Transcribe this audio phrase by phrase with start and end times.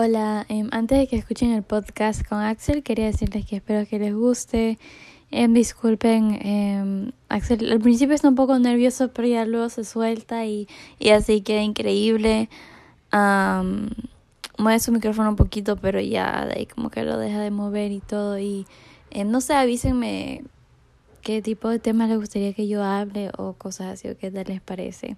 [0.00, 3.98] Hola, em, antes de que escuchen el podcast con Axel, quería decirles que espero que
[3.98, 4.78] les guste.
[5.32, 10.46] Em, disculpen, em, Axel al principio está un poco nervioso, pero ya luego se suelta
[10.46, 10.68] y,
[11.00, 12.48] y así queda increíble.
[14.56, 17.90] mueve su micrófono un poquito, pero ya de ahí como que lo deja de mover
[17.90, 18.38] y todo.
[18.38, 18.66] Y
[19.26, 20.44] no sé, avísenme
[21.22, 24.44] qué tipo de temas les gustaría que yo hable o cosas así, o qué tal
[24.46, 25.16] les parece.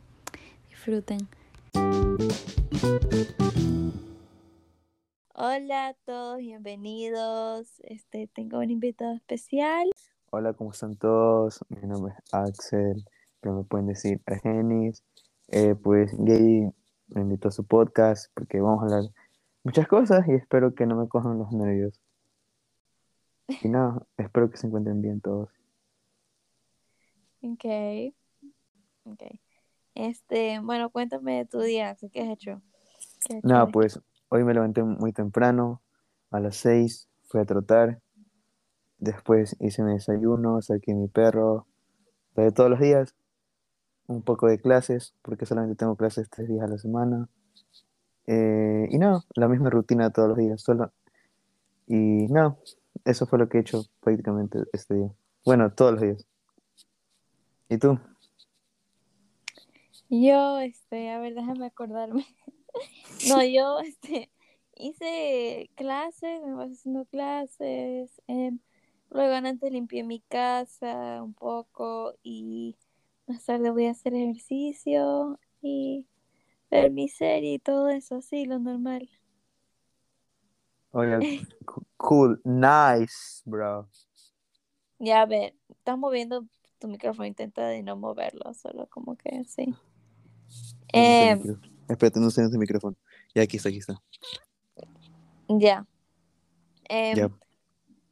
[0.70, 1.28] Disfruten.
[5.42, 7.80] Hola a todos, bienvenidos.
[7.84, 9.90] Este, tengo un invitado especial.
[10.30, 11.64] Hola, ¿cómo están todos?
[11.70, 13.06] Mi nombre es Axel,
[13.40, 15.02] pero me pueden decir Argenis.
[15.48, 16.70] Eh, pues Gay
[17.08, 19.10] me invitó a su podcast porque vamos a hablar
[19.64, 21.98] muchas cosas y espero que no me cojan los nervios.
[23.62, 25.48] Y nada, espero que se encuentren bien todos.
[27.40, 27.64] Ok.
[29.04, 29.22] Ok.
[29.94, 32.60] Este, bueno, cuéntame de tu día, ¿qué has hecho?
[33.42, 33.98] Nada, pues
[34.32, 35.82] Hoy me levanté muy temprano,
[36.30, 38.00] a las 6 fui a trotar,
[38.98, 41.66] después hice mi desayuno, saqué mi perro,
[42.36, 43.16] de todos los días,
[44.06, 47.28] un poco de clases, porque solamente tengo clases tres días a la semana.
[48.28, 50.92] Eh, y no, la misma rutina todos los días, solo.
[51.88, 52.58] Y no,
[53.04, 55.10] eso fue lo que he hecho prácticamente este día.
[55.44, 56.26] Bueno, todos los días.
[57.68, 57.98] ¿Y tú?
[60.08, 62.24] Yo, este, a ver, déjame acordarme.
[63.28, 64.30] No, yo este,
[64.76, 68.22] hice clases, me vas haciendo clases.
[68.28, 68.52] Eh,
[69.10, 72.76] luego antes limpié mi casa un poco y
[73.26, 76.06] más tarde voy a hacer ejercicio y
[76.70, 79.08] ver mi serie y todo eso, así, lo normal.
[80.92, 81.18] Oye,
[81.96, 83.88] cool, nice, bro.
[84.98, 86.46] Ya, a ver, estás moviendo
[86.78, 89.74] tu micrófono, intenta de no moverlo, solo como que así.
[90.92, 91.38] Eh,
[91.90, 92.96] Espérate, no sé en micrófono.
[93.34, 94.00] Ya aquí está, aquí está.
[95.48, 95.84] Ya.
[96.88, 97.28] Em,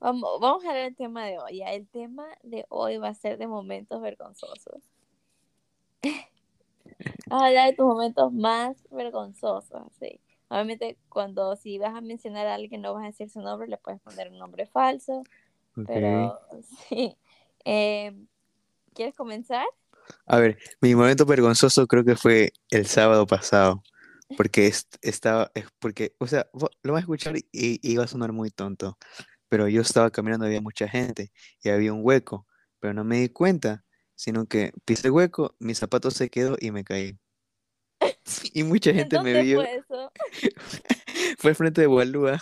[0.00, 1.62] vamos, vamos a hablar del tema de hoy.
[1.62, 4.82] El tema de hoy va a ser de momentos vergonzosos.
[7.28, 10.20] vamos a hablar de tus momentos más vergonzosos, sí.
[10.48, 13.76] Obviamente, cuando si vas a mencionar a alguien, no vas a decir su nombre, le
[13.76, 15.22] puedes poner un nombre falso.
[15.86, 16.36] Pero
[16.88, 17.16] sí.
[17.64, 18.26] Em,
[18.92, 19.66] ¿Quieres comenzar?
[20.26, 23.82] A ver, mi momento vergonzoso creo que fue el sábado pasado,
[24.36, 26.48] porque estaba, porque, o sea,
[26.82, 28.98] lo vas a escuchar y, iba a sonar muy tonto,
[29.48, 31.32] pero yo estaba caminando, había mucha gente
[31.62, 32.46] y había un hueco,
[32.80, 36.70] pero no me di cuenta, sino que pisé el hueco, mi zapato se quedó y
[36.70, 37.18] me caí.
[38.52, 39.60] Y mucha gente me vio.
[39.60, 40.12] Fue, eso?
[41.38, 42.40] fue frente de Gualúa.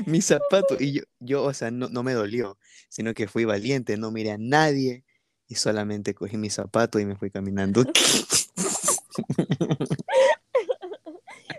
[0.06, 0.76] mi zapato.
[0.78, 2.58] Y yo, yo o sea, no, no, me dolió,
[2.90, 5.04] sino que fui valiente, no miré a nadie
[5.48, 7.84] y solamente cogí mi zapato y me fui caminando.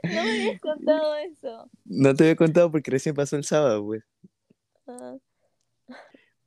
[0.04, 1.70] no me habías contado eso.
[1.86, 4.04] No te había contado porque recién pasó el sábado, pues.
[4.88, 5.16] Ah.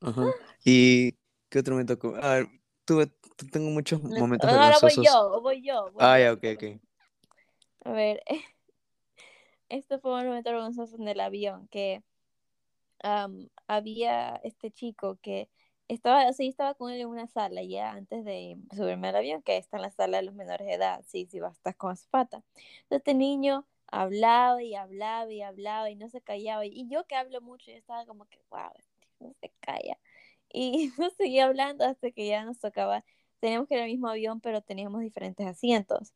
[0.00, 0.26] Ajá.
[0.64, 1.12] ¿Y
[1.48, 1.98] qué otro momento?
[2.22, 2.48] A ver,
[2.84, 3.10] tuve,
[3.50, 5.90] tengo muchos momentos Ahora voy yo, voy yo.
[5.98, 6.64] ah, ya, ok, ok.
[7.86, 8.22] A ver,
[9.70, 12.02] esto fue un momento vergonzoso en el avión, que
[13.66, 15.48] había este chico que
[15.88, 19.56] estaba, sí, estaba con él en una sala ya antes de subirme al avión, que
[19.58, 22.42] está en la sala de los menores de edad, sí, sí, estar con azafata.
[22.82, 26.64] Entonces este niño hablaba y hablaba y hablaba y no se callaba.
[26.66, 28.70] Y yo que hablo mucho, yo estaba como que, wow,
[29.20, 29.98] no se calla.
[30.52, 33.04] Y no seguía hablando hasta que ya nos tocaba.
[33.40, 36.14] Teníamos que ir al mismo avión, pero teníamos diferentes asientos.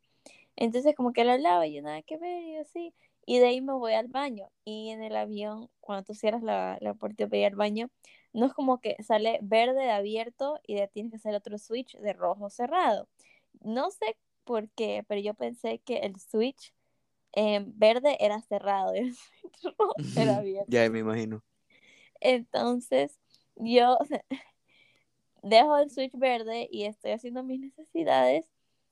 [0.56, 2.94] Entonces como que él hablaba y yo nada que ver y así.
[3.28, 4.48] Y de ahí me voy al baño.
[4.64, 7.90] Y en el avión, cuando tú cierras la, la puerta para ir al baño,
[8.32, 11.94] no es como que sale verde de abierto y de tienes que hacer otro switch
[11.98, 13.06] de rojo cerrado.
[13.60, 16.72] No sé por qué, pero yo pensé que el switch
[17.32, 20.70] en verde era cerrado y el switch rojo era abierto.
[20.70, 21.44] Ya me imagino.
[22.20, 23.18] Entonces,
[23.56, 23.98] yo
[25.42, 28.46] dejo el switch verde y estoy haciendo mis necesidades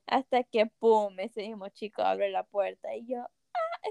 [0.06, 3.26] hasta que, ¡pum!, ese mismo chico abre la puerta y yo,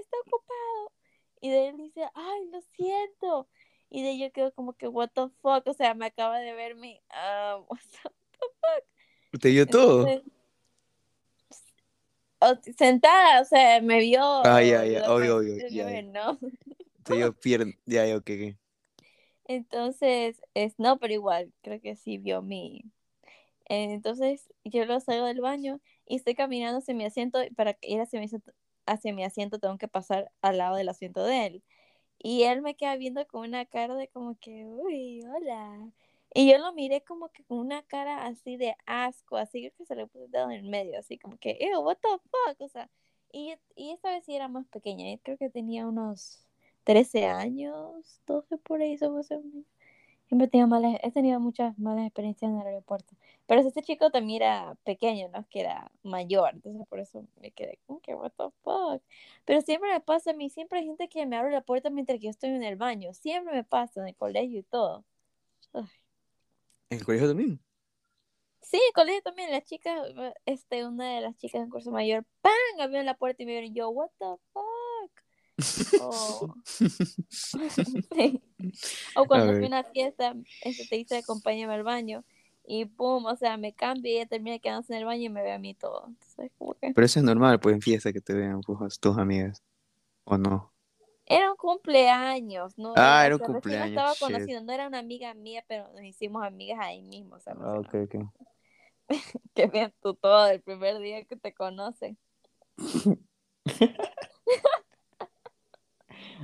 [0.00, 0.92] está ocupado.
[1.40, 3.48] Y de él dice, ay, lo siento.
[3.88, 6.74] Y de yo quedo como que, what the fuck, o sea, me acaba de ver
[6.74, 9.40] mi, uh, what the fuck.
[9.40, 10.06] ¿Te vio todo?
[12.76, 14.22] sentada, o sea, me vio.
[14.44, 16.02] Ah, ya, ya, obvio, obvio.
[16.04, 16.38] ¿no?
[17.02, 18.30] Te vio pierna, ya, ya, ok,
[19.44, 22.84] Entonces, es, no, pero igual, creo que sí vio mi.
[23.68, 28.20] Entonces, yo lo salgo del baño y estoy caminando hacia mi asiento para ir hacia
[28.20, 28.52] mi asiento,
[28.86, 31.62] hacia mi asiento tengo que pasar al lado del asiento de él.
[32.18, 35.92] Y él me queda viendo con una cara de como que, uy, hola.
[36.34, 39.96] Y yo lo miré como que con una cara así de asco, así que se
[39.96, 42.68] le puse el dedo en el medio, así como que, ew, what the fuck, o
[42.68, 42.90] sea.
[43.32, 46.46] Y, y esta vez sí era más pequeña, yo creo que tenía unos
[46.84, 49.26] 13 años, 12 por ahí, somos
[50.28, 53.15] Siempre he tenido, malas, he tenido muchas malas experiencias en el aeropuerto.
[53.46, 57.78] Pero este chico también era pequeño, no que era mayor, entonces por eso me quedé
[57.86, 59.02] como que, what the fuck.
[59.44, 62.18] Pero siempre me pasa a mí, siempre hay gente que me abre la puerta mientras
[62.20, 63.14] yo estoy en el baño.
[63.14, 65.04] Siempre me pasa en el colegio y todo.
[65.72, 65.88] ¿En
[66.90, 67.60] el colegio también?
[68.62, 69.52] Sí, en el colegio también.
[69.52, 70.08] Las chicas,
[70.44, 72.52] este, una de las chicas en curso mayor, ¡pam!
[72.80, 74.66] abrió la puerta y me vieron yo, what the fuck.
[76.02, 76.54] O,
[79.16, 82.24] o cuando fui a una fiesta, este, te dice acompáñame al baño
[82.66, 85.42] y pum, o sea, me cambio y ella termina quedándose en el baño y me
[85.42, 86.10] ve a mí todo.
[86.80, 89.62] Pero eso es normal, pues en fiesta que te vean pues, tus amigas,
[90.24, 90.72] ¿o no?
[91.26, 92.92] Era un cumpleaños, ¿no?
[92.96, 93.88] Ah, era un cumpleaños.
[93.88, 97.36] estaba conociendo, no era una amiga mía, pero nos hicimos amigas ahí mismo.
[97.36, 98.14] O sea, ah, ok, ok.
[99.54, 102.16] Qué bien tú todo el primer día que te conocen.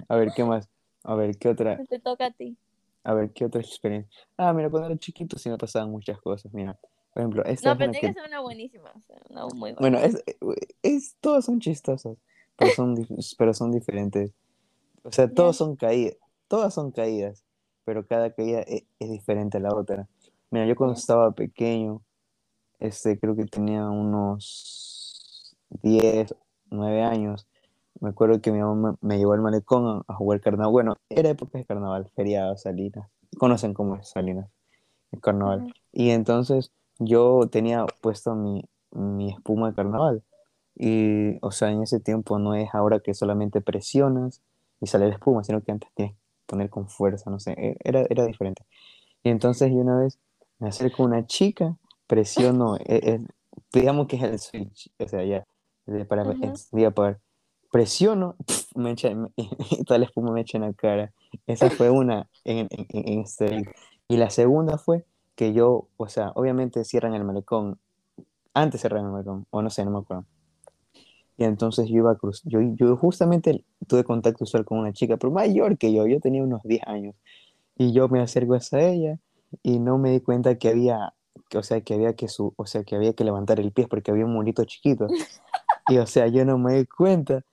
[0.09, 0.69] A ver, ¿qué más?
[1.05, 1.79] A ver, ¿qué otra?
[1.89, 2.57] Te toca a ti.
[3.05, 4.11] A ver, ¿qué otra experiencia?
[4.37, 6.53] Ah, mira, cuando era chiquito sí me pasaban muchas cosas.
[6.53, 6.79] Mira,
[7.13, 8.15] por ejemplo, esta No, pero tiene que...
[8.15, 8.93] ser una buenísima,
[9.29, 9.79] una muy buena.
[9.81, 10.23] Bueno, es,
[10.83, 12.17] es, todas son chistosas,
[12.57, 13.07] pero son,
[13.37, 14.31] pero son diferentes.
[15.03, 16.17] O sea, todos son caídas,
[16.49, 17.45] todas son caídas,
[17.85, 20.09] pero cada caída es, es, diferente a la otra.
[20.51, 22.03] Mira, yo cuando estaba pequeño,
[22.79, 26.35] este, creo que tenía unos 10,
[26.71, 27.47] 9 años,
[28.03, 30.73] me acuerdo que mi mamá me llevó al malecón a, jugar carnaval.
[30.73, 33.09] Bueno, era época de carnaval, feriado, Salinas.
[33.39, 34.51] Conocen cómo es Salinas,
[35.13, 35.73] el carnaval.
[35.93, 40.25] Y entonces yo tenía puesto mi, mi espuma de carnaval.
[40.75, 44.43] Y, o sea, en ese tiempo no es ahora que solamente presionas
[44.81, 47.77] y sale la espuma, sino que antes tienes que poner con fuerza, no sé, e,
[47.85, 48.65] era, era diferente.
[49.23, 50.19] Y entonces yo una vez
[50.59, 51.77] me acerco a una chica,
[52.09, 53.21] presiono, e, e,
[53.73, 55.47] digamos que es el switch, o sea, ya,
[56.09, 57.19] para, uh -huh
[57.73, 58.37] presiono,
[58.77, 61.13] me echa, y toda la espuma me echa en la cara.
[61.49, 63.65] Esa fue una en, en, en este.
[64.07, 65.05] Y la segunda fue
[65.35, 67.81] que yo, o sea, obviamente cierran el malecón.
[68.55, 70.27] Antes cerraron el malecón, o no sé, no me acuerdo.
[71.39, 72.51] Y entonces yo iba a cruzar.
[72.51, 76.07] Yo, yo justamente tuve contacto usual con una chica, pero mayor que yo.
[76.07, 77.15] Yo tenía unos 10 años.
[77.77, 79.19] Y yo me acerco a ella
[79.63, 81.15] y no me di cuenta que había,
[81.49, 83.89] que, o sea, que había que su, o sea, que había que levantar el pie
[83.89, 85.07] porque había un monito chiquito.
[85.89, 87.45] Y o sea, yo no me di cuenta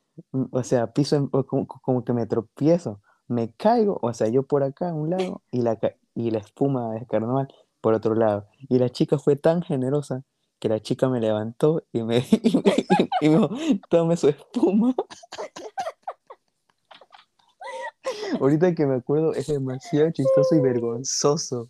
[0.52, 4.94] o sea, piso como, que me tropiezo, me caigo, o sea, yo por acá a
[4.94, 5.78] un lado y la,
[6.16, 7.48] y la espuma de carnaval
[7.82, 8.48] por otro lado.
[8.68, 10.24] Y la chica fue tan generosa
[10.60, 12.18] que la chica me levantó y me,
[13.22, 13.48] y me,
[13.90, 14.96] tome su espuma.
[18.40, 21.70] Ahorita que me acuerdo es demasiado chistoso y vergonzoso.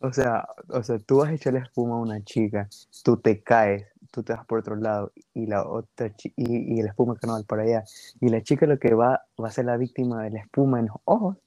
[0.00, 2.68] O sea, o sea, tú vas a echarle espuma a una chica,
[3.04, 6.90] tú te caes, tú te vas por otro lado y la otra y, y la
[6.90, 7.84] espuma carnaval para allá
[8.20, 10.86] y la chica lo que va va a ser la víctima de la espuma en
[10.86, 11.38] los ojos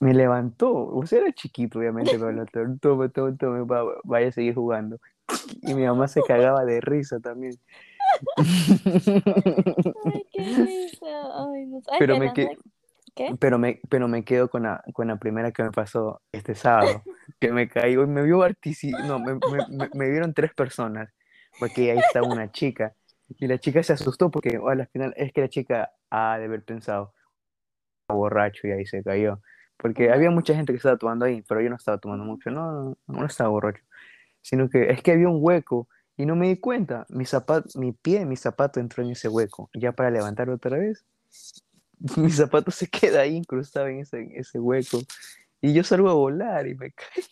[0.00, 3.64] me levantó o sea era chiquito obviamente pero el otro tome tome tome
[4.02, 4.98] vaya a seguir jugando
[5.62, 7.54] y mi mamá se cagaba de risa también
[8.36, 11.06] Ay, qué risa.
[11.06, 11.80] Ay, no.
[11.90, 12.56] Ay, pero me que...
[13.14, 13.36] ¿Qué?
[13.40, 17.02] Pero me, pero me quedo con la, con la primera que me pasó este sábado,
[17.40, 21.10] que me caigo y me vio no, me, me, me, vieron tres personas
[21.60, 22.94] porque ahí está una chica.
[23.38, 26.64] Y la chica se asustó porque al final es que la chica ha de haber
[26.64, 27.14] pensado
[28.08, 29.40] borracho y ahí se cayó.
[29.76, 32.98] Porque había mucha gente que estaba tomando ahí, pero yo no estaba tomando mucho, no,
[33.06, 33.82] no, estaba borracho.
[34.42, 37.06] Sino que es que había un hueco y no me di cuenta.
[37.08, 39.70] Mi, zapato, mi pie, mi zapato entró en ese hueco.
[39.74, 41.04] Ya para levantarlo otra vez,
[42.16, 44.98] mi zapato se queda ahí incrustado en ese, en ese hueco.
[45.62, 47.24] Y yo salgo a volar y me caí.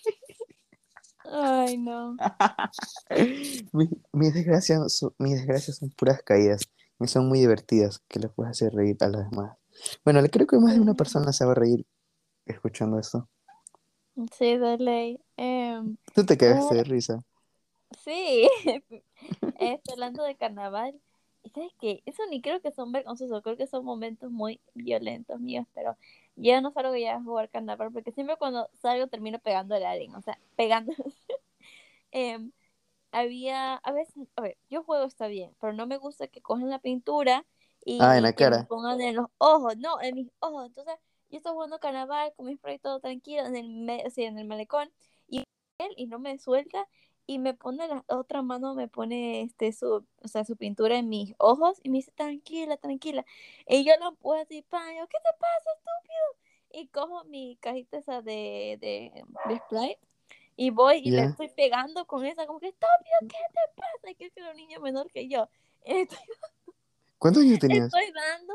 [1.30, 2.16] Ay, no.
[3.73, 6.62] mis, desgracias son, mis desgracias son puras caídas.
[7.00, 9.56] Y son muy divertidas, que les puedes hacer reír a las demás.
[10.04, 11.87] Bueno, creo que más de una persona se va a reír
[12.44, 13.28] escuchando esto.
[14.37, 15.20] Sí, de ley.
[15.37, 17.23] Em, Tú te quedaste de risa.
[18.04, 18.49] Sí,
[19.61, 21.00] este, hablando de carnaval,
[21.50, 22.02] ¿sabes qué?
[22.07, 25.97] Eso ni creo que son vergonzosos, creo que son momentos muy violentos míos, pero
[26.37, 30.14] yo no salgo ya a jugar carnaval porque siempre cuando salgo termino pegando el alien,
[30.14, 30.93] o sea, pegando.
[32.11, 32.52] Em,
[33.12, 36.71] había, a veces, a ver, yo juego está bien, pero no me gusta que cogen
[36.71, 37.45] la pintura
[37.85, 38.59] y ah, en la cara.
[38.59, 40.67] me pongan en los ojos, no, en mis ojos.
[40.67, 40.95] Entonces,
[41.31, 44.90] yo estoy jugando carnaval con mi spray todo tranquilo en el, o en el malecón
[45.28, 45.45] y
[45.78, 46.87] él y no me suelta
[47.28, 51.11] y me pone la otra mano, me pone este su, o sea, su pintura en
[51.11, 53.23] mis ojos y me dice, tranquila, tranquila.
[53.68, 56.82] Y yo lo puedo así, paño, ¿qué te pasa, estúpido?
[56.82, 60.00] Y cojo mi cajita esa de, de, de Sprite
[60.56, 64.14] y voy y le estoy pegando con esa, como que, estúpido, ¿qué te pasa?
[64.14, 65.50] Que es un niño menor que yo.
[67.18, 67.85] ¿Cuántos años tenías?
[67.85, 68.54] Estoy dando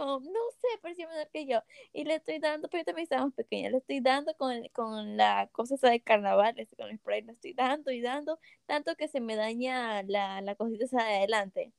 [0.00, 1.62] como, no sé, parecía menor que yo.
[1.92, 5.48] Y le estoy dando, pero yo también estaba pequeña, le estoy dando con, con la
[5.52, 9.08] cosa esa de carnaval, este, con el spray, le estoy dando y dando, tanto que
[9.08, 11.72] se me daña la, la cosita esa de adelante.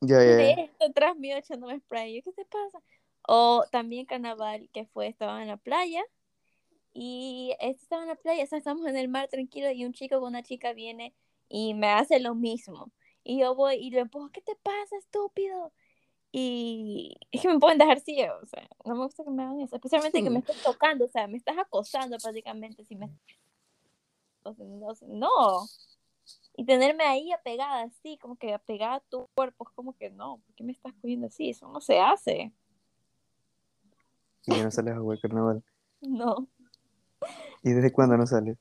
[0.00, 0.36] Ya, ya, ya.
[0.36, 2.16] Ve detrás mío echándome spray.
[2.16, 2.82] Yo, ¿qué te pasa?
[3.26, 6.02] O también carnaval que fue, estaba en la playa
[6.92, 9.92] y este estaba en la playa, o sea, estamos en el mar tranquilo y un
[9.92, 11.14] chico con una chica viene
[11.48, 12.92] y me hace lo mismo.
[13.24, 15.72] Y yo voy y le empujo, ¿qué te pasa, estúpido?
[16.34, 19.60] Y es que me pueden dejar ciego, o sea, no me gusta que me hagan
[19.60, 23.10] eso, especialmente que me estés tocando, o sea, me estás acosando prácticamente si me...
[24.42, 25.66] O sea, no, no.
[26.56, 30.38] Y tenerme ahí apegada así, como que apegada a tu cuerpo, es como que no,
[30.38, 31.50] ¿por qué me estás cogiendo así?
[31.50, 32.50] Eso no se hace.
[34.46, 35.62] Y ya no sales a jugar carnaval.
[36.00, 36.48] No.
[37.62, 38.58] ¿Y desde cuándo no sales?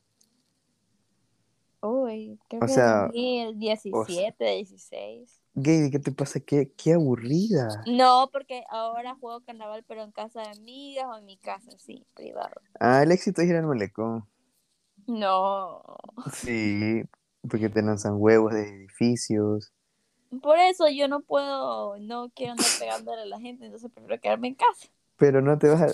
[1.82, 5.41] Uy, creo O que sea, 2017, 16.
[5.54, 6.40] Gaby, ¿qué te pasa?
[6.40, 7.84] Qué, qué aburrida.
[7.88, 12.06] No, porque ahora juego carnaval, pero en casa de amigas o en mi casa, sí,
[12.16, 12.54] privado.
[12.80, 14.26] Ah, el éxito es ir al malecón.
[15.08, 15.82] No.
[16.34, 17.04] Sí,
[17.50, 19.74] porque te lanzan huevos de edificios.
[20.42, 24.50] Por eso yo no puedo, no quiero andar pegándole a la gente, entonces prefiero quedarme
[24.50, 24.88] en casa.
[25.18, 25.88] Pero no te vas a...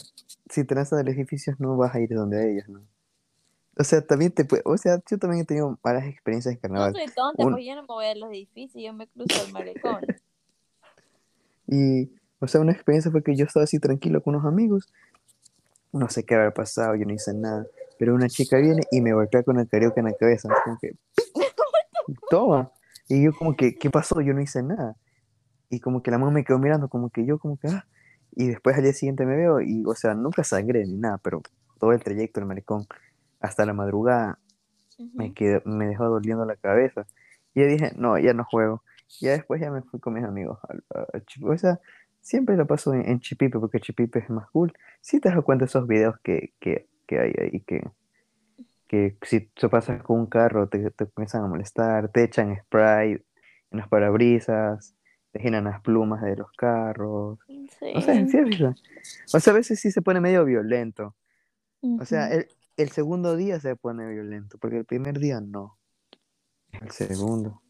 [0.49, 2.87] Si te lanzan de edificios, no vas a ir donde a ellos, ¿no?
[3.79, 4.63] O sea, también te puede...
[4.65, 6.93] O sea, yo también he tenido malas experiencias en No carnaval.
[6.93, 9.51] soy tonta, Un- pues yo no me voy a los edificios, yo me cruzo el
[9.53, 10.01] malecón.
[11.67, 14.88] Y, o sea, una experiencia fue que yo estaba así tranquilo con unos amigos.
[15.91, 17.65] No sé qué habrá pasado, yo no hice nada.
[18.00, 20.48] Pero una chica viene y me golpea con el carioca en la cabeza.
[20.63, 20.96] Como que,
[22.29, 22.72] toma.
[23.10, 24.22] Y yo como que, ¿qué pasó?
[24.22, 24.96] Yo no hice nada.
[25.69, 27.86] Y como que la mamá me quedó mirando, como que yo, como que, ah.
[28.36, 31.41] Y después al día siguiente me veo y, o sea, nunca sangré ni nada, pero
[31.79, 32.86] todo el trayecto del malecón
[33.39, 34.39] hasta la madrugada
[35.13, 37.06] me, quedó, me dejó doliendo la cabeza.
[37.53, 38.84] Y yo dije, no, ya no juego.
[39.22, 40.60] Ya después ya me fui con mis amigos
[41.13, 41.51] al Chipipe.
[41.51, 41.79] O sea,
[42.22, 44.74] siempre lo paso en, en Chipipe porque Chipipe es más cool.
[45.01, 47.88] Si te das cuenta de esos videos que, que, que hay ahí, que,
[48.88, 53.13] que si te pasas con un carro te, te comienzan a molestar, te echan spray
[53.72, 54.96] en los parabrisas,
[55.32, 57.39] te giran las plumas de los carros.
[57.96, 58.38] O sea, Sí.
[59.34, 61.15] O sea, a veces sí se pone medio violento.
[62.00, 65.77] O sea, el, el segundo día se pone violento, porque el primer día no.
[66.72, 67.62] El segundo.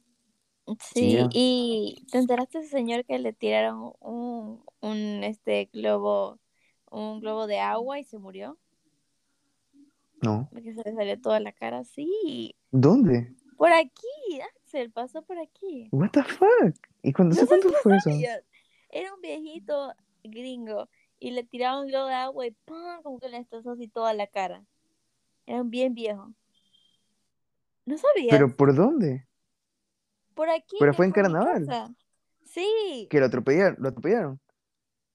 [0.93, 6.39] Sí, y ¿te enteraste ese señor que le tiraron un, un este globo,
[6.91, 8.57] un globo de agua y se murió?
[10.21, 10.49] No.
[10.51, 11.85] Porque se le salió toda la cara.
[11.85, 13.33] Sí, ¿Dónde?
[13.55, 15.87] por aquí, Axel, pasó por aquí.
[15.91, 16.75] What the fuck?
[17.01, 18.09] ¿Y cuándo No cuánto fue eso?
[18.89, 23.01] Era un viejito gringo y le tiraron un globo de agua y ¡pam!
[23.03, 24.65] como que le destrozó así toda la cara.
[25.47, 26.31] Era un bien viejo.
[27.85, 28.29] ¿No sabías?
[28.29, 29.27] ¿Pero por dónde?
[30.37, 30.77] por aquí.
[30.79, 31.95] pero fue en carnaval.
[32.43, 33.07] Sí.
[33.09, 34.39] Que lo atropellaron, lo atropellaron.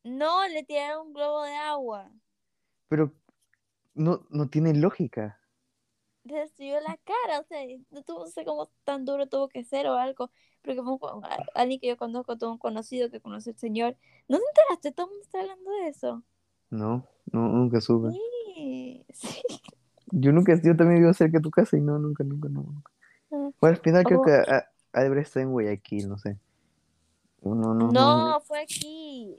[0.02, 2.10] No, le tiraron un globo de agua.
[2.88, 3.14] Pero
[3.94, 5.38] no, no tiene lógica.
[6.24, 7.60] Le destruyó la cara, o sea,
[7.90, 10.80] no tuvo, no sé cómo tan duro tuvo que ser o algo, porque
[11.54, 13.96] alguien que yo conozco, todo un conocido que conoce al señor,
[14.28, 14.92] ¿no te enteraste?
[14.92, 16.22] Todo el mundo está hablando de eso.
[16.70, 18.10] No, no, nunca supe.
[18.10, 19.42] Sí, sí.
[20.12, 22.62] Yo nunca, yo también vivo cerca de tu casa y no, nunca, nunca, no.
[22.62, 22.92] nunca.
[23.32, 23.50] Ah.
[23.60, 24.24] Bueno, al final creo Oh.
[24.24, 26.38] que ha, ha de haber estado en Guayaquil, no sé.
[27.42, 27.90] No, no, no.
[27.92, 29.38] No, fue aquí.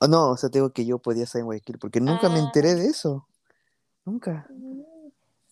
[0.00, 2.44] Ah, no, o sea, tengo que yo podía estar en Guayaquil, porque nunca me Ah.
[2.46, 3.28] enteré de eso.
[4.04, 4.48] Nunca.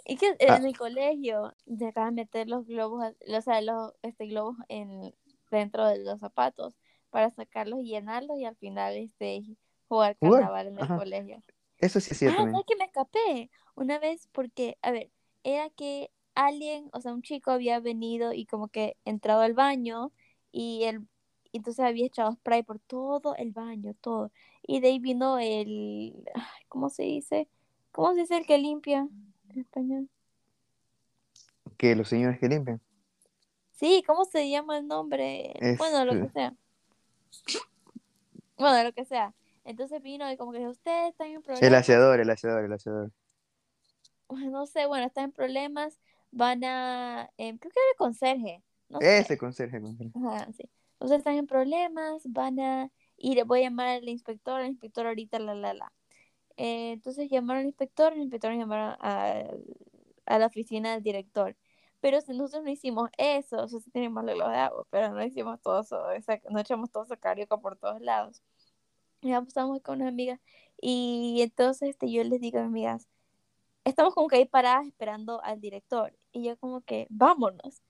[0.07, 0.57] Y que Ah.
[0.57, 4.57] en el colegio se acaban de meter los globos, a- o sea, los este, globos
[4.69, 5.15] en,
[5.51, 6.75] dentro de los zapatos
[7.11, 9.45] para sacarlos y llenarlos y al final este
[9.89, 10.97] jugar Jugar, carnaval en el ajá.
[10.97, 11.43] colegio.
[11.81, 12.43] Eso sí es cierto.
[12.43, 12.51] Ah.
[12.51, 13.51] ¿sabes que me escapé?
[13.75, 15.11] Una vez porque, a ver,
[15.43, 20.13] era que alguien, o sea, un chico había venido y como que entrado al baño
[20.53, 21.07] y él,
[21.53, 24.31] entonces había echado spray por todo el baño, todo.
[24.63, 26.25] Y de ahí vino el,
[26.69, 27.49] ¿cómo se dice?
[27.93, 29.09] ¿Cómo se dice el que limpia
[29.49, 30.09] en español?
[31.77, 32.81] Que los señores que limpian.
[33.73, 35.55] Sí, ¿cómo se llama el nombre?
[35.79, 36.55] Bueno, lo que eh, sea.
[38.59, 39.35] Bueno, lo que sea.
[39.65, 41.75] Entonces vino y como que dijo, ustedes están en El problemas.
[41.75, 43.13] aseador, el aseador, el aseador.
[44.29, 45.99] no sé, bueno, están en problemas,
[46.31, 50.15] van a, em, creo que era el conserje, no sé, Ese conserje, conserje.
[50.15, 50.65] Ajá, sí.
[51.01, 55.39] Ustedes están en problemas, van a ir, voy a llamar al inspector, el inspector ahorita,
[55.39, 55.93] la, la, la.
[56.57, 59.45] Eh, entonces llamaron al inspector, el inspector llamaron a,
[60.27, 61.57] a la oficina del director.
[62.01, 65.23] Pero si nosotros no hicimos eso, o sea, sí teníamos los de agua, pero no
[65.25, 66.03] hicimos todo eso,
[66.51, 68.43] no echamos todo ese carioca por todos lados.
[69.23, 70.41] Estábamos con unas amigas
[70.81, 73.09] y entonces este, yo les digo a mis amigas,
[73.85, 76.17] estamos como que ahí paradas esperando al director.
[76.33, 77.83] Y yo como que, vámonos.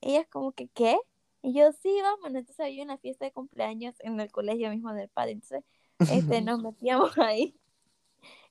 [0.00, 0.98] Ellas como que, ¿qué?
[1.42, 2.40] Y yo, sí, vámonos.
[2.40, 5.32] Entonces había una fiesta de cumpleaños en el colegio mismo del padre.
[5.32, 5.64] Entonces
[5.98, 7.54] este, nos metíamos ahí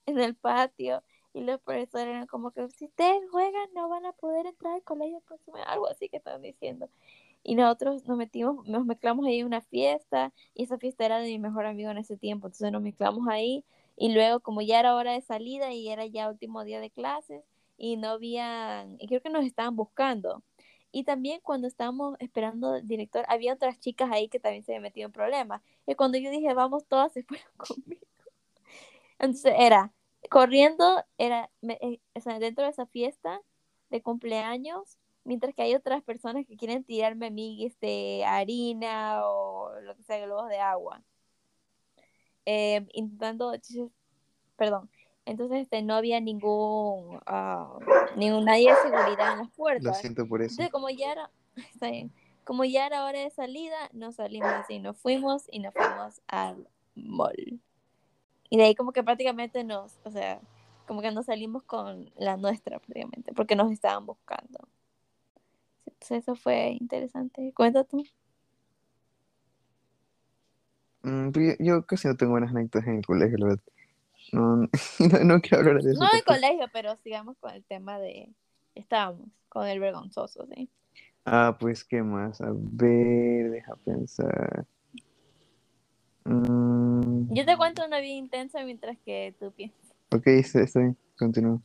[0.06, 1.02] en el patio
[1.32, 4.82] y los profesores eran como que si ustedes juegan no van a poder entrar al
[4.82, 6.88] colegio próximo, algo así que estaban diciendo.
[7.48, 11.28] Y nosotros nos metimos, nos mezclamos ahí en una fiesta y esa fiesta era de
[11.28, 13.64] mi mejor amigo en ese tiempo, entonces nos mezclamos ahí
[13.96, 17.44] y luego como ya era hora de salida y era ya último día de clases
[17.78, 20.42] y no habían, creo que nos estaban buscando.
[20.90, 24.82] Y también cuando estábamos esperando al director, había otras chicas ahí que también se habían
[24.82, 25.62] metido en problemas.
[25.86, 28.06] Y cuando yo dije, vamos todas, se fueron conmigo.
[29.20, 29.92] Entonces era,
[30.30, 32.00] corriendo, era, eh,
[32.40, 33.40] dentro de esa fiesta
[33.90, 39.78] de cumpleaños, mientras que hay otras personas que quieren tirarme a mí este, harina o
[39.80, 41.02] lo que sea, globos de agua.
[42.46, 43.52] Eh, intentando,
[44.56, 44.88] perdón,
[45.24, 47.78] entonces este, no había ningún, uh,
[48.16, 49.84] ningún nadie de seguridad en las puertas.
[49.84, 50.52] Lo siento por eso.
[50.52, 52.12] Entonces, como ya era, está bien,
[52.44, 56.68] como ya era hora de salida, nos salimos así, nos fuimos y nos fuimos al
[56.94, 57.60] mall.
[58.48, 60.40] Y de ahí como que prácticamente nos, o sea,
[60.86, 64.68] como que nos salimos con la nuestra prácticamente, porque nos estaban buscando.
[66.06, 67.52] Entonces eso fue interesante.
[67.52, 68.04] Cuenta tú.
[71.02, 73.62] Mm, pues yo, yo, casi no tengo buenas anécdotas en el colegio, la verdad.
[74.32, 74.56] No,
[75.00, 76.00] no, no, quiero hablar de eso.
[76.00, 78.28] No en colegio, pero sigamos con el tema de...
[78.76, 80.70] Estábamos con el vergonzoso, ¿sí?
[81.24, 82.40] Ah, pues, ¿qué más?
[82.40, 84.64] A ver, deja pensar.
[86.24, 87.34] Mm.
[87.34, 89.92] Yo te cuento una vida intensa mientras que tú piensas.
[90.14, 91.62] Ok, está bien, continúo.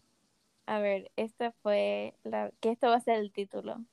[0.66, 2.52] A ver, esta fue la...
[2.60, 3.86] que esto va a ser el título.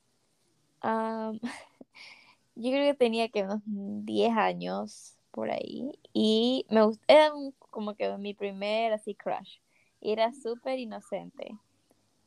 [2.54, 7.30] yo creo que tenía que unos 10 años por ahí y me gustó, era
[7.70, 9.58] como que mi primer así crush
[10.00, 11.56] y era súper inocente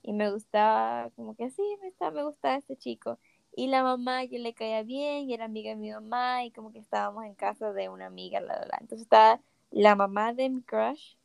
[0.04, 3.20] y me gustaba como que sí, me, estaba, me gustaba este chico
[3.56, 6.72] y la mamá yo le caía bien y era amiga de mi mamá y como
[6.72, 9.42] que estábamos en casa de una amiga, la, la, entonces estaba
[9.72, 11.16] la mamá de mi crush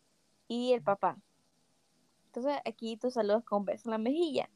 [0.48, 1.18] y el papá.
[2.26, 4.50] Entonces aquí tú saludas con beso en la mejilla.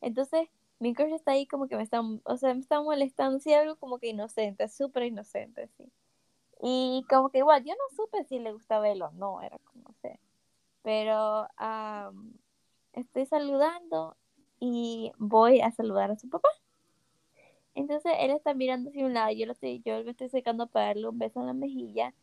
[0.00, 0.48] Entonces
[0.80, 3.76] mi crush está ahí como que me está, o sea, me está molestando, sí, algo
[3.76, 5.92] como que inocente, súper inocente, sí.
[6.62, 9.92] Y como que igual, yo no supe si le gustaba él o no, era como,
[10.02, 10.18] sé.
[10.82, 11.46] Pero
[12.94, 14.16] estoy saludando
[14.58, 16.48] y voy a saludar a su papá.
[17.74, 20.86] Entonces él está mirando hacia un lado, yo, lo estoy, yo me estoy secando para
[20.86, 22.14] darle un beso en la mejilla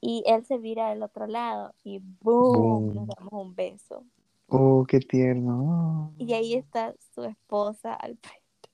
[0.00, 2.94] y él se vira al otro lado y ¡boom!
[2.94, 4.04] Nos damos un beso.
[4.52, 6.12] Oh, qué tierno.
[6.18, 8.70] Y ahí está su esposa al frente.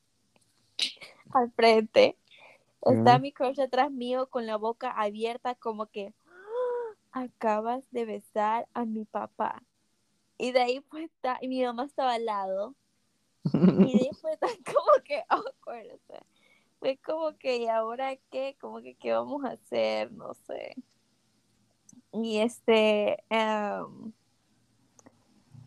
[1.32, 2.18] al frente.
[2.82, 6.14] Está mi crush atrás mío con la boca abierta como que
[7.12, 7.24] ¡Ah!
[7.24, 9.62] acabas de besar a mi papá.
[10.38, 12.74] Y de ahí pues está, y mi mamá estaba al lado.
[13.52, 16.00] Y de ahí fue tan como que awkward,
[16.78, 18.56] fue como que, ¿y ahora qué?
[18.60, 20.12] Como que, ¿qué vamos a hacer?
[20.12, 20.74] No sé.
[22.12, 24.12] Y este, um,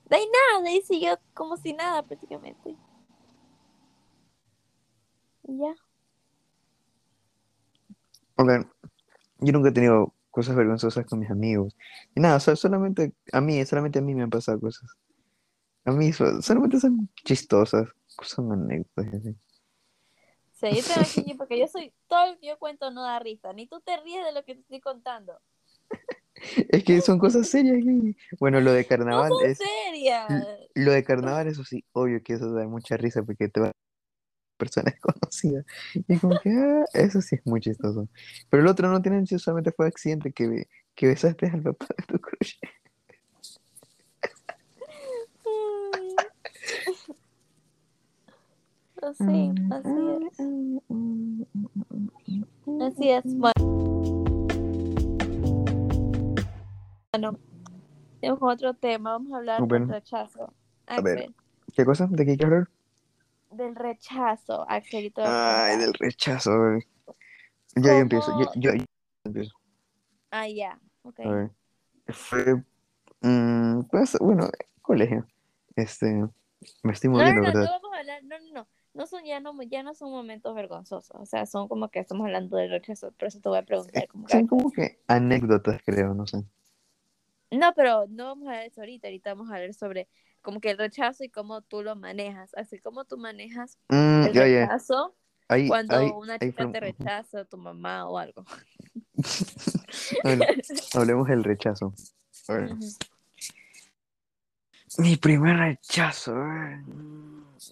[0.10, 2.76] de ahí nada, ahí siguió como si nada prácticamente.
[5.44, 5.76] Y ya.
[8.36, 8.50] Ok,
[9.40, 11.76] yo nunca he tenido cosas vergonzosas con mis amigos.
[12.16, 14.90] Y nada, solamente a mí, solamente a mí me han pasado cosas.
[15.86, 17.90] A mí solamente son chistosas,
[18.22, 19.08] son anécdotas.
[19.14, 19.36] Así.
[20.54, 23.68] Sí, yo aquí, porque yo soy, todo lo que yo cuento no da risa, ni
[23.68, 25.40] tú te ríes de lo que te estoy contando.
[26.70, 27.84] Es que son cosas serias.
[28.40, 29.58] Bueno, lo de carnaval no es.
[29.58, 30.48] serias.
[30.76, 33.72] Lo de carnaval, eso sí, obvio que eso da mucha risa porque te va
[34.58, 35.66] personas conocidas.
[35.94, 38.08] Y como que, ah, eso sí es muy chistoso.
[38.50, 42.20] Pero el otro no tiene solamente fue accidente que, que besaste al papá de tu
[42.20, 42.56] crush.
[49.18, 49.90] Sí, así
[50.22, 50.40] es.
[52.82, 53.24] Así es.
[53.36, 54.26] Bueno,
[57.12, 59.12] tenemos otro tema.
[59.14, 60.54] Vamos a hablar del rechazo.
[60.88, 61.32] A ver,
[61.76, 62.08] ¿qué cosa?
[62.10, 62.70] ¿De qué quieres hablar?
[63.52, 65.24] del rechazo, Axelito.
[65.26, 66.52] Ay, del rechazo.
[67.76, 68.40] Ya yo empiezo.
[68.40, 68.84] Yo, yo,
[69.24, 69.56] empiezo.
[70.30, 70.80] Ah, ya.
[71.02, 71.26] Okay.
[71.26, 71.52] A ver.
[72.10, 72.64] Fue.
[73.22, 74.48] Mmm, pues, bueno,
[74.82, 75.26] colegio.
[75.76, 76.28] Este.
[76.84, 77.66] Me estoy moviendo, no, no, ¿verdad?
[77.66, 78.68] No, vamos a hablar, no, no, no.
[78.94, 81.16] No son, ya, no, ya no son momentos vergonzosos.
[81.20, 83.12] O sea, son como que estamos hablando del rechazo.
[83.14, 84.08] Por eso te voy a preguntar.
[84.10, 86.44] Como son como que anécdotas, creo, no sé.
[87.52, 89.08] No, pero no vamos a hablar de eso ahorita.
[89.08, 90.08] Ahorita vamos a hablar sobre
[90.42, 94.34] como que el rechazo y cómo tú lo manejas, así como tú manejas mm, el
[94.34, 95.16] rechazo
[95.68, 98.46] cuando una chica te rechaza, tu mamá o algo.
[100.24, 100.46] bueno,
[100.94, 101.94] hablemos del rechazo.
[104.98, 106.34] Mi primer rechazo.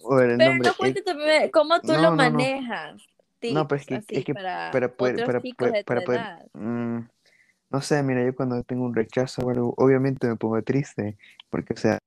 [0.08, 1.04] Pero no cuentes
[1.52, 3.00] cómo tú lo manejas.
[3.52, 5.40] No, pero es que, es que para, para poder, para,
[5.84, 6.20] para, poder,
[6.54, 6.98] mm,
[7.70, 11.16] no sé, mira, yo cuando tengo un rechazo o obviamente me pongo triste,
[11.50, 11.98] porque, o sea,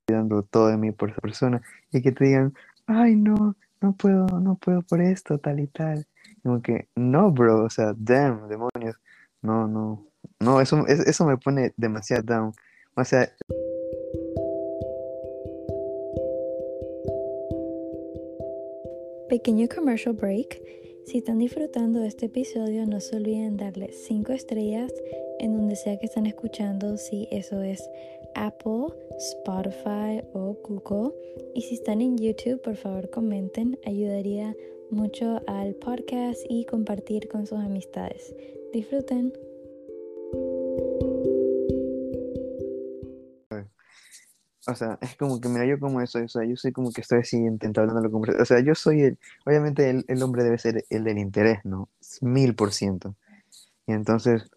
[0.00, 2.54] estoy dando todo de por persona, y que te digan,
[2.86, 6.06] ay, no, no puedo, no puedo por esto, tal y tal.
[6.42, 8.96] Como que, no, bro, o sea, damn, demonios,
[9.42, 10.06] no, no,
[10.40, 12.52] no, eso, es- eso me pone demasiado down.
[12.94, 13.30] O sea,
[19.30, 20.60] Pequeño commercial break.
[21.10, 24.92] Si están disfrutando de este episodio, no se olviden darle 5 estrellas
[25.40, 27.82] en donde sea que están escuchando, si eso es
[28.36, 31.12] Apple, Spotify o Google.
[31.52, 34.54] Y si están en YouTube, por favor comenten, ayudaría
[34.92, 38.32] mucho al podcast y compartir con sus amistades.
[38.72, 39.32] Disfruten.
[44.66, 47.00] O sea, es como que, mira, yo como eso, o sea, yo soy como que
[47.00, 50.58] estoy así intentando la conversación, o sea, yo soy el, obviamente el, el hombre debe
[50.58, 51.88] ser el del interés, ¿no?
[52.20, 53.14] Mil por ciento.
[53.86, 54.50] Y entonces,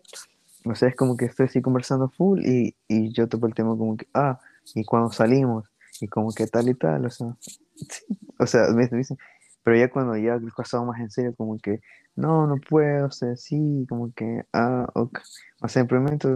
[0.66, 3.78] o sea, es como que estoy así conversando full y, y yo toco el tema
[3.78, 4.40] como que, ah,
[4.76, 5.66] y cuando salimos,
[6.02, 7.36] y como que tal y tal, o sea,
[8.40, 9.18] o sea, me dicen,
[9.64, 11.82] pero ya cuando ya el pasado más en serio, como que,
[12.16, 15.20] no, no puedo, o sea, sí, como que, ah, ok,
[15.62, 16.28] o sea, simplemente,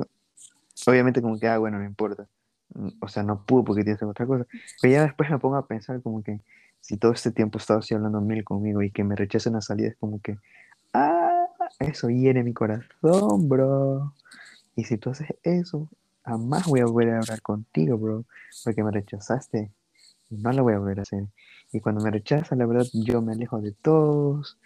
[0.88, 2.28] obviamente como que, ah, bueno, no importa,
[3.00, 4.46] o sea, no pudo porque tienes otra cosa,
[4.82, 6.42] pero ya después me pongo a pensar como que,
[6.80, 9.62] si todo este tiempo he estado así hablando mil conmigo y que me rechacen la
[9.62, 10.38] salida, es como que,
[10.94, 11.48] ah,
[11.80, 14.14] eso hiere mi corazón, bro.
[14.76, 15.90] Y si tú haces eso,
[16.24, 18.26] jamás voy a volver a hablar contigo, bro,
[18.64, 19.72] porque me rechazaste.
[20.30, 21.24] Y no lo voy a volver a hacer.
[21.72, 24.58] Y cuando me rechazan, la verdad, yo me alejo de todos.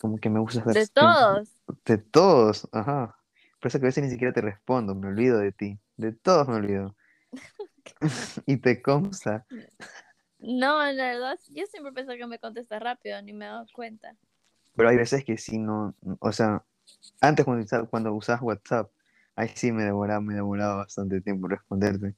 [0.00, 1.48] Como que me gusta estar De todos.
[1.84, 3.16] De todos, ajá.
[3.60, 5.78] Por eso que a veces ni siquiera te respondo, me olvido de ti.
[5.96, 6.94] De todos me olvido.
[8.46, 9.46] y te consta.
[10.40, 14.16] No, la verdad, yo siempre pensé que me contestas rápido, ni me he dado cuenta.
[14.76, 16.64] Pero hay veces que sí no, o sea,
[17.20, 18.90] antes cuando cuando usabas WhatsApp,
[19.36, 22.14] ahí sí me demoraba, me demoraba bastante tiempo responderte.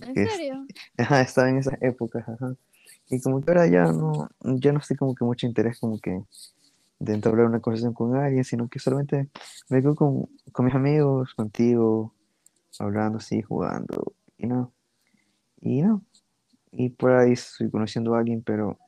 [0.00, 0.70] ¿En es- serio?
[0.98, 2.56] Ajá, estaba en esas épocas, ajá.
[3.10, 6.22] Y como que ahora ya no, ya no estoy como que mucho interés como que
[7.00, 9.28] de entablar una conversación con alguien, sino que solamente
[9.70, 12.14] me quedo con, con mis amigos, contigo,
[12.78, 14.72] hablando así, jugando, y no,
[15.60, 16.02] y no.
[16.72, 18.78] Y por ahí estoy conociendo a alguien, pero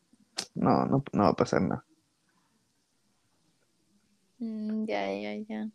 [0.54, 1.84] no, no, no va a pasar nada.
[4.40, 5.68] Mm, ya, ya, ya.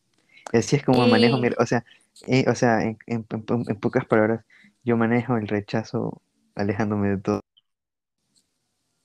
[0.53, 1.83] Así es como manejo mi, Y- o sea,
[2.27, 4.45] eh, o sea, en, en- en- en pocas palabras,
[4.83, 6.21] yo manejo el rechazo
[6.55, 7.41] alejándome de todo.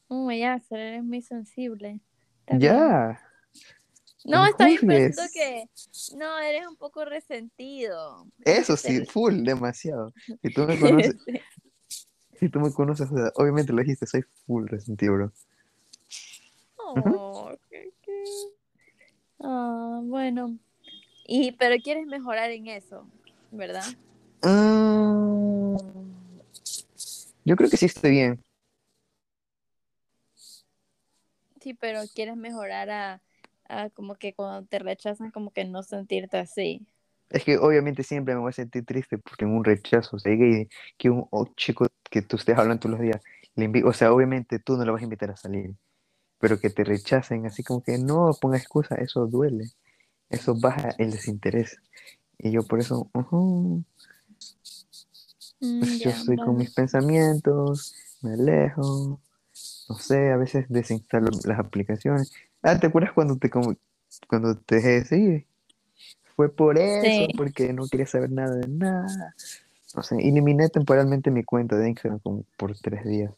[0.09, 2.01] Oh, ya, eres muy sensible.
[2.49, 2.61] Bien.
[2.61, 3.21] Ya,
[4.25, 5.69] No, está bien, pero que
[6.17, 8.27] no, eres un poco resentido.
[8.45, 10.13] Eso sí, full, demasiado.
[10.43, 11.17] Si tú me conoces,
[12.39, 15.33] si tú me conoces, obviamente lo dijiste, soy full resentido, bro.
[16.79, 18.25] Oh, qué- qué-
[19.41, 20.59] Ah, bueno.
[21.27, 23.07] Y, pero quieres mejorar en eso,
[23.53, 23.85] ¿verdad?
[24.43, 25.77] Mm,
[27.45, 28.41] yo creo que sí estoy bien.
[31.61, 33.23] Sí, pero quieres mejorar a,
[33.69, 36.87] a como que cuando te rechazan, como que no sentirte así.
[37.31, 40.35] Es que obviamente siempre me voy a sentir triste porque en un rechazo, o sea,
[40.37, 43.21] que, que un chico que tú estés hablando todos los días,
[43.55, 45.75] le o sea, obviamente tú no lo vas a invitar a salir,
[46.39, 49.67] pero que te rechacen así como que no ponga excusa, eso duele,
[50.31, 51.79] eso baja el desinterés.
[52.39, 53.83] Y yo por eso, Mm,
[55.79, 59.21] pues yo estoy con mis pensamientos, me alejo,
[59.89, 62.33] no sé, a veces desinstalo las aplicaciones.
[62.63, 63.75] Ah, ¿te acuerdas cuando te, como,
[64.29, 65.47] cuando te dejé de seguir?
[66.37, 67.33] Fue por eso, Sí.
[67.37, 69.35] porque no quería saber nada de nada.
[69.97, 73.33] No sé, eliminé temporalmente mi cuenta de Instagram como por tres días.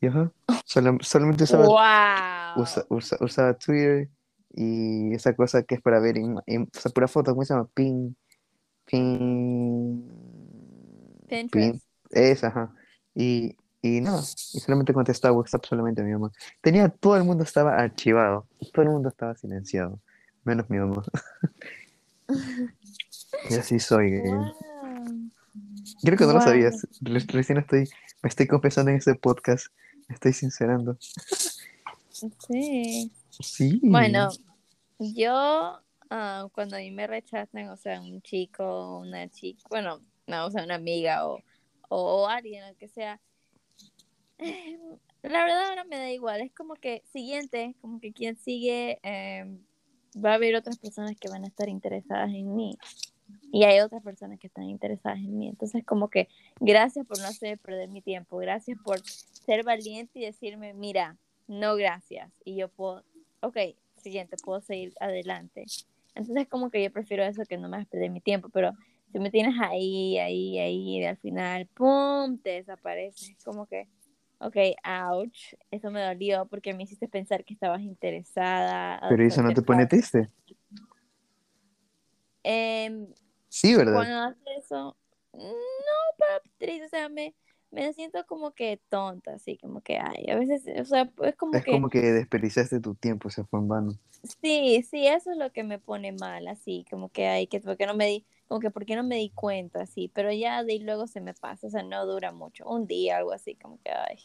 [0.00, 0.30] Y ajá,
[0.64, 2.62] solo- solamente usaba, ¡Wow!
[2.62, 4.10] usa- usa- usaba Twitter
[4.52, 7.54] y esa cosa que es para ver, en, en- o sea, pura foto, ¿cómo se
[7.54, 7.68] llama?
[7.72, 8.14] Pin,
[8.84, 10.04] pin,
[11.26, 11.84] pin, Pinterest.
[12.10, 12.74] esa, ajá.
[13.14, 16.32] Y, y no, y solamente contestaba WhatsApp solamente a mi mamá.
[16.62, 20.00] Tenía, todo el mundo estaba archivado, todo el mundo estaba silenciado,
[20.42, 21.04] menos mi mamá.
[23.50, 24.20] Y así soy.
[24.20, 24.54] Wow.
[26.02, 26.86] Creo que no lo sabías.
[27.02, 27.86] Re- recién estoy,
[28.22, 29.66] me estoy confesando en este podcast.
[30.08, 30.96] Me estoy sincerando.
[32.48, 33.12] Sí.
[33.28, 33.80] Sí.
[33.82, 34.30] Bueno,
[34.98, 40.46] yo ah, cuando a mí me rechazan, o sea, un chico, una chica, bueno, no,
[40.46, 41.38] o sea, una amiga o,
[41.90, 43.18] o alguien, lo que sea, eh,
[44.38, 49.58] la verdad ahora me da igual, es como que siguiente, como que quien sigue, eh,
[50.22, 52.76] va a haber otras personas que van a estar interesadas en mí.
[53.52, 55.48] Y hay otras personas que están interesadas en mí.
[55.48, 56.28] Entonces, como que
[56.60, 58.36] gracias por no hacer perder mi tiempo.
[58.36, 61.16] Gracias por ser valiente y decirme, mira,
[61.46, 62.30] no gracias.
[62.44, 63.02] Y yo puedo,
[63.40, 63.56] ok,
[63.96, 65.64] siguiente, puedo seguir adelante.
[66.14, 68.72] Entonces como que yo prefiero eso que no me hagas perder mi tiempo, pero
[69.12, 73.36] si me tienes ahí, ahí, ahí, y al final, ¡pum!, te desapareces.
[73.44, 73.88] Como que,
[74.46, 79.00] ok, ouch, eso me dolió porque me hiciste pensar que estabas interesada.
[79.08, 80.28] Pero eso no te pone triste.
[82.42, 83.08] Eh,
[83.48, 83.94] Sí, ¿verdad?
[83.94, 84.96] cuando hace eso,
[85.32, 85.40] no,
[86.18, 87.34] para triste, o sea, me,
[87.70, 91.54] me siento como que tonta, así, como que, ay, a veces, o sea, es como
[91.54, 93.98] Es que, como que desperdiciaste tu tiempo, se fue en vano.
[94.42, 97.76] sí, sí, eso es lo que me pone mal, así, como que, ay, que, ¿por
[97.76, 100.62] qué no me di, como que, ¿por qué no me di cuenta, así, pero ya
[100.64, 103.56] de ahí luego se me pasa, o sea, no dura mucho, un día, algo así,
[103.56, 104.18] como que, ay,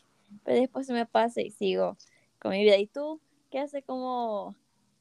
[0.43, 1.97] pero después se me pasa y sigo
[2.39, 3.21] con mi vida, ¿y tú?
[3.51, 4.55] ¿Qué hace como,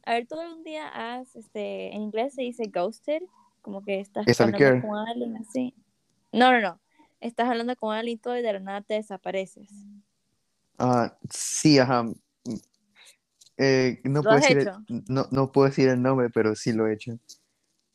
[0.04, 3.22] a ver, tú algún día has, este, en inglés se dice ghosted,
[3.62, 5.74] como que estás hablando con alguien así.
[6.32, 6.80] No, no, no.
[7.20, 9.68] Estás hablando con alguien y todo y de la nada te desapareces.
[10.78, 12.06] Ah, sí, ajá.
[13.56, 16.86] Eh, no, ¿Lo puedo decir el, no, no puedo decir el nombre, pero sí lo
[16.86, 17.18] he hecho.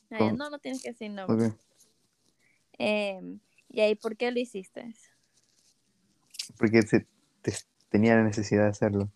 [0.10, 1.54] Ay, Con- no, no tienes que decir nombre.
[2.78, 4.94] Em, y ahí, ¿por qué lo hiciste?
[6.58, 7.08] Porque se-
[7.94, 9.10] tenía la necesidad de hacerlo.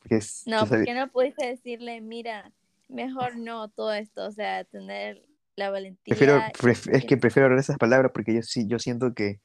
[0.00, 2.52] Porque es- No, yo sabía- ¿por qué no pudiste decirle, mira,
[2.88, 4.26] mejor no todo esto?
[4.26, 5.24] O sea, tener
[5.56, 6.14] la valentía.
[6.14, 9.40] prefiero, pref- es que prefiero hablar esas palabras porque yo sí, yo siento que,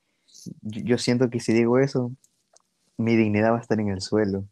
[0.62, 2.12] yo, yo siento que si digo eso,
[2.98, 4.46] mi dignidad va a estar en el suelo.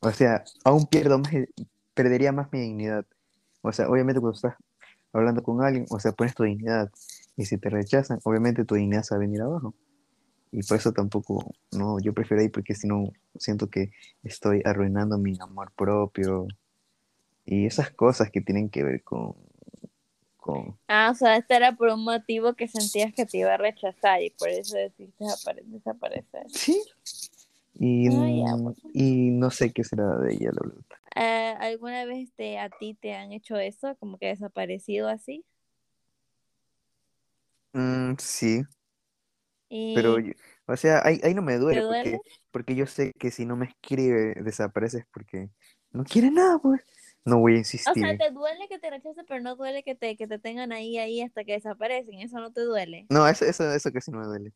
[0.00, 1.32] O sea, aún pierdo más,
[1.94, 3.06] perdería más mi dignidad.
[3.62, 4.54] O sea, obviamente cuando estás
[5.12, 6.90] hablando con alguien, o sea, pones tu dignidad.
[7.36, 9.74] Y si te rechazan, obviamente tu dignidad se va a venir abajo.
[10.52, 13.04] Y por eso tampoco, no, yo prefiero ir porque si no,
[13.38, 13.90] siento que
[14.22, 16.46] estoy arruinando mi amor propio.
[17.44, 19.34] Y esas cosas que tienen que ver con,
[20.36, 23.56] con Ah, o sea, este era por un motivo que sentías que te iba a
[23.56, 26.46] rechazar y por eso decidiste apare- desaparecer.
[26.48, 26.82] Sí.
[27.78, 28.76] Y, Ah, mm, bueno.
[28.94, 30.84] y no sé qué será de ella, la verdad.
[31.16, 33.96] Eh, ¿Alguna vez te, a ti te han hecho eso?
[33.98, 35.44] Como que desaparecido así.
[37.74, 38.62] Mm, sí,
[39.70, 40.16] Y pero,
[40.66, 42.18] o sea, ahí, ahí no me duele ¿Te porque,
[42.50, 45.50] porque yo sé que si no me escribe, desapareces porque
[45.92, 46.82] no quiere nada, pues.
[47.24, 48.18] No voy a O sea, insistir.
[48.18, 51.20] te duele que te rechacen, pero no duele que te, que te tengan ahí, ahí
[51.22, 52.20] hasta que desaparecen.
[52.20, 53.06] Eso no te duele.
[53.10, 54.52] No, eso, eso, eso casi no me duele.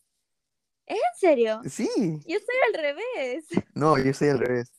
[0.86, 1.62] ¿En serio?
[1.68, 1.88] Sí,
[2.26, 3.46] Yo soy al revés.
[3.74, 4.72] no, yo soy al revés.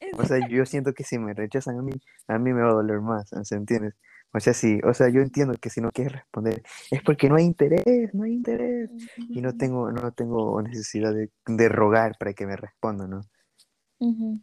[0.18, 1.92] O sea, yo siento que si me rechazan a mí,
[2.28, 3.94] a mí me va a doler más, ¿se entiendes?
[4.34, 7.36] O sea, sí, o sea, yo entiendo que si no quieres responder es porque no
[7.36, 8.90] hay interés, no hay interés.
[9.16, 13.20] Y no tengo, no tengo necesidad de, de rogar para que me respondan, ¿no?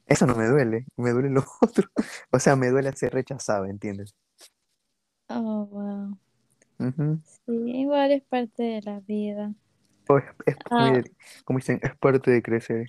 [0.08, 1.90] Eso no me duele, me duele lo otro.
[2.32, 4.16] O sea, me duele ser rechazado, ¿entiendes?
[5.30, 6.18] Oh, wow.
[7.24, 9.54] Sí, igual es parte de la vida.
[10.10, 10.26] O es,
[10.72, 11.02] Ah.
[11.46, 12.88] como dicen, es parte de crecer.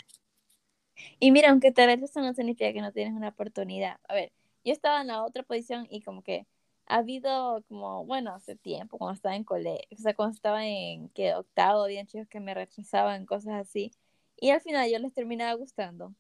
[1.19, 3.99] Y mira, aunque te rechazan no significa que no tienes una oportunidad.
[4.09, 4.33] A ver,
[4.65, 6.47] yo estaba en la otra posición y como que
[6.91, 11.09] ha habido como, bueno, hace tiempo, cuando estaba en colegio, o sea, cuando estaba en
[11.11, 13.93] que octavo, habían chicos que me rechazaban, cosas así.
[14.37, 16.13] Y al final yo les terminaba gustando.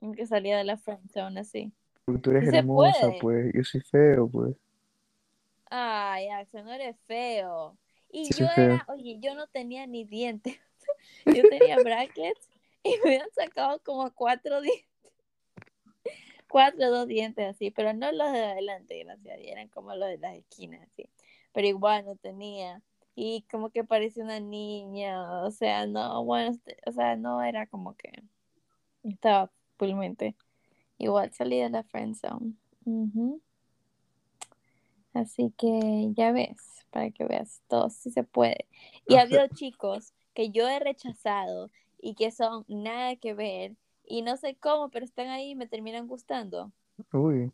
[0.00, 1.72] Aunque salía de la friendzone así.
[2.04, 3.52] Porque tú eres Sí hermosa, pues.
[3.54, 4.56] Yo soy feo, pues.
[5.70, 7.78] Ay, Axel, no eres feo.
[8.10, 8.64] Y Sí, yo feo.
[8.64, 10.58] era, oye, yo no tenía ni dientes.
[11.24, 12.48] Yo tenía brackets
[12.84, 14.86] y me habían sacado como cuatro dientes.
[16.48, 20.08] Cuatro, dos dientes así, pero no los de adelante, gracias a Dios, eran como los
[20.08, 21.08] de las esquinas, así.
[21.52, 22.82] Pero igual no tenía.
[23.14, 27.66] Y como que parecía una niña, o sea, no, bueno, este- o sea, no era
[27.66, 28.22] como que
[29.02, 30.36] estaba fullmente.
[30.98, 32.54] Igual salí de la friendzone.
[32.84, 33.40] Ujú.
[35.14, 38.66] Así que ya ves, para que veas, todo sí se puede.
[39.06, 43.76] Y ha habido chicos que yo he rechazado y que son nada que ver
[44.06, 46.72] y no sé cómo, pero están ahí y me terminan gustando.
[47.12, 47.52] Uy.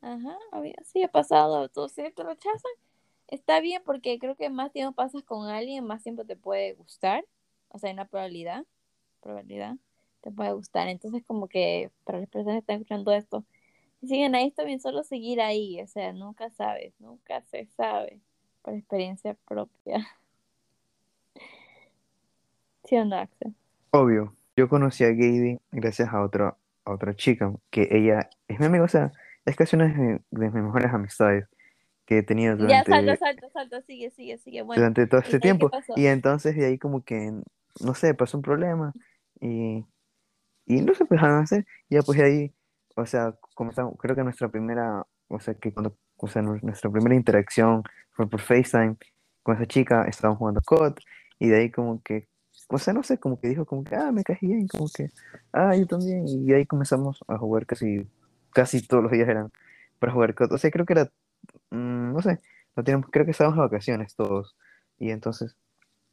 [0.00, 2.72] Ajá, había- sí ha pasado, tú si te rechazan,
[3.28, 7.24] está bien porque creo que más tiempo pasas con alguien, más tiempo te puede gustar,
[7.68, 8.66] o sea, hay una probabilidad,
[9.22, 9.76] probabilidad,
[10.20, 10.88] te puede gustar.
[10.88, 13.44] Entonces como que para las personas que están escuchando esto,
[14.00, 18.20] si siguen ahí, está bien solo seguir ahí, o sea, nunca sabes, nunca se sabe,
[18.62, 20.06] por experiencia propia.
[22.84, 23.54] ¿Sí o no, Axel?
[23.92, 24.34] Obvio.
[24.56, 28.84] Yo conocí a Gaby gracias a otra, a otra chica, que ella es mi amiga,
[28.84, 29.12] o sea,
[29.44, 31.46] es casi una de, de mis mejores amistades
[32.06, 34.62] que he tenido Ya, salta, durante, salta, salta, sigue, sigue, sigue.
[34.62, 35.70] Bueno, durante todo ¿y este tiempo.
[35.96, 37.32] Y entonces de ahí como que,
[37.80, 38.92] no sé, pasó un problema
[39.40, 39.84] y,
[40.66, 41.66] y no se dejaron hacer.
[41.88, 42.54] Y ya pues de ahí,
[42.96, 46.90] o sea, comenzamos, creo que nuestra primera, o sea, que cuando, o sea, nu- nuestra
[46.90, 48.96] primera interacción fue por FaceTime
[49.42, 50.96] con esa chica, estábamos jugando COD
[51.38, 52.28] y de ahí como que,
[52.68, 55.10] o sea, no sé, como que dijo como que, ah, me caes bien, como que,
[55.52, 56.26] ah, yo también.
[56.28, 58.06] Y ahí comenzamos a jugar casi,
[58.52, 59.52] casi todos los días eran
[59.98, 60.52] para jugar COD.
[60.52, 61.04] O sea, creo que era,
[61.70, 62.40] mm, no sé,
[62.76, 64.56] no teníamos, creo que estábamos de vacaciones todos.
[64.98, 65.56] Y entonces,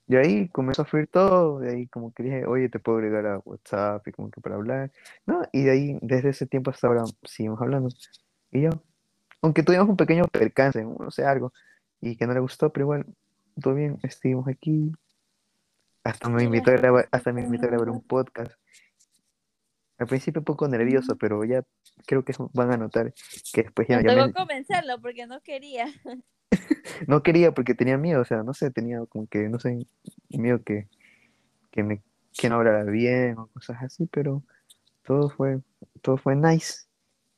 [0.08, 3.26] de ahí comenzó a fluir todo, de ahí como que dije, oye, te puedo agregar
[3.28, 4.92] a WhatsApp y como que para hablar,
[5.26, 5.42] ¿no?
[5.54, 7.90] Y de ahí, desde ese tiempo hasta ahora, seguimos hablando.
[8.52, 8.72] Y yo,
[9.42, 11.54] aunque tuvimos un pequeño percance, no sé, algo,
[12.02, 13.06] y que no le gustó, pero igual,
[13.62, 14.92] todo bien, estuvimos aquí.
[16.04, 18.54] Hasta me invitó a grabar, hasta me invitó a grabar un podcast.
[19.98, 21.64] Al principio un poco nervioso, pero ya
[22.08, 23.14] creo que van a notar
[23.54, 25.86] que después ya, Me ya tocó me- convencerlo porque no quería.
[27.08, 29.86] no quería porque tenía miedo, o sea, no sé, tenía como que, no sé,
[30.30, 30.88] miedo que,
[31.70, 32.02] que me
[32.36, 34.42] que no hablara bien o cosas así, pero
[35.04, 35.60] todo fue,
[36.02, 36.86] todo fue nice.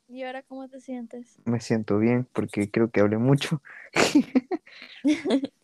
[0.07, 1.39] ¿Y ahora cómo te sientes?
[1.45, 3.61] Me siento bien porque creo que hablé mucho.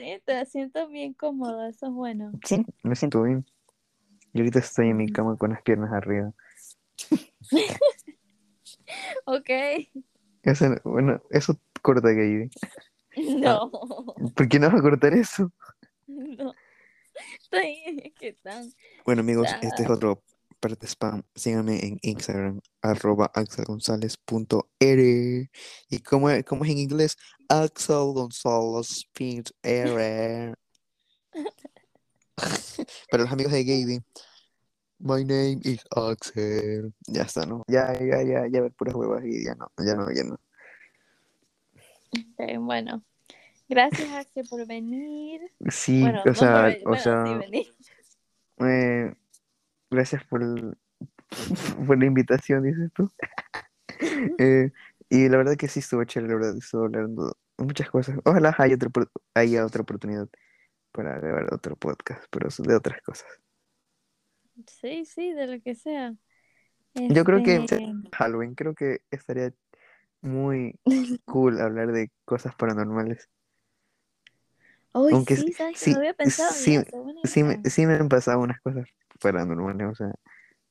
[0.00, 2.32] Sí, te siento bien cómodo, eso es bueno.
[2.44, 3.44] Sí, me siento bien.
[4.32, 6.32] Y ahorita estoy en mi cama con las piernas arriba.
[9.26, 9.50] Ok.
[10.42, 12.50] Eso, bueno, eso corta Gaby.
[13.40, 13.70] No,
[14.34, 15.52] ¿Por qué no vas a cortar eso?
[16.06, 16.54] no.
[17.40, 18.72] Estoy, ¿qué tal?
[19.04, 19.58] Bueno amigos, Ah.
[19.62, 20.22] este es otro
[20.60, 21.24] parte spam.
[21.34, 25.50] Síganme en Instagram, arroba axelgonzalez.r
[25.88, 27.16] ¿Y cómo es, cómo es en inglés?
[27.48, 29.06] Axel González
[29.62, 30.54] R.
[33.10, 34.02] Para los amigos de Gaby.
[34.98, 36.92] My name is Axel.
[37.06, 37.64] Ya está, ¿no?
[37.66, 40.38] Ya, ya, ya, ya ver puras huevas y ya no, ya no, ya no.
[42.12, 43.02] Ok, bueno.
[43.68, 45.40] Gracias, Axel, por venir.
[45.70, 47.70] Sí, Bueno, o no sea, por venir, o bueno, sea, sí,
[48.58, 49.14] eh,
[49.90, 50.76] gracias por, el-
[51.86, 53.10] por la invitación, dices tú.
[54.38, 54.70] Eh,
[55.08, 58.18] y la verdad que sí estuvo chévere, la verdad, estuvo hablando muchas cosas.
[58.24, 60.28] Ojalá haya otra, opor- haya otra oportunidad
[60.92, 63.28] para grabar otro podcast, pero de otras cosas.
[64.66, 66.14] Sí, sí, de lo que sea.
[66.94, 67.80] Yo creo que Este,
[68.12, 69.52] Halloween, creo que estaría
[70.22, 70.78] muy
[71.26, 73.28] cool hablar de cosas paranormales.
[74.92, 76.52] Uy, aunque sí, sí- que sí, no había pensado
[77.24, 78.86] sí, me, sí me han pasado unas cosas
[79.20, 80.12] paranormales, o sea,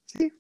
[0.06, 0.34] sí,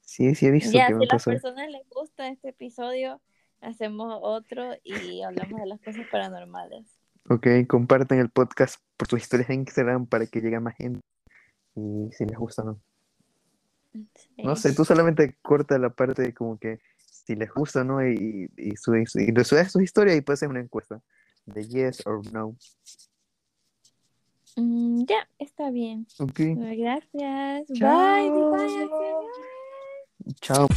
[0.00, 3.20] sí, sí he visto Ya, que me si a las personas les gusta este episodio,
[3.60, 6.86] hacemos otro y hablamos de las cosas paranormales.
[7.28, 11.00] Ok, comparten el podcast por tus historias en Instagram para que llegue a más gente.
[11.76, 12.80] Y si les gusta, ¿no?
[14.42, 14.62] No Sí.
[14.62, 18.04] sé, tú solamente corta la parte de como que si les gusta, ¿no?
[18.06, 19.12] Y, y, y subes
[19.70, 21.00] sus historias y puedes hacer una encuesta
[21.46, 22.56] de yes or no.
[24.56, 26.06] Mm, ya, está bien.
[26.18, 27.66] Ok, Gracias.
[27.74, 28.50] Chao.
[28.50, 28.88] Bye.
[30.24, 30.68] Bye, chao.